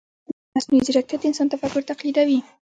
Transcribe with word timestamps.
مصنوعي 0.55 0.83
ځیرکتیا 0.87 1.17
د 1.19 1.23
انسان 1.29 1.47
تفکر 1.53 1.81
تقلیدوي. 1.91 2.39